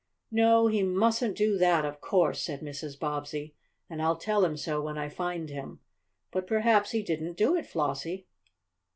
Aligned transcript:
'""No, 0.31 0.65
he 0.65 0.81
mustn't 0.81 1.37
do 1.37 1.59
that, 1.59 1.85
of 1.85 2.01
course," 2.01 2.41
said 2.41 2.61
Mrs. 2.61 2.97
Bobbsey. 2.99 3.53
"And 3.87 4.01
I'll 4.01 4.15
tell 4.15 4.43
him 4.43 4.57
so 4.57 4.81
when 4.81 4.97
I 4.97 5.09
find 5.09 5.47
him. 5.51 5.79
But 6.31 6.47
perhaps 6.47 6.89
he 6.89 7.03
didn't 7.03 7.37
do 7.37 7.55
it, 7.55 7.67
Flossie." 7.67 8.25